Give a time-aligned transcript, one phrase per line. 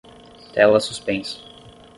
[0.53, 1.37] Tela suspensa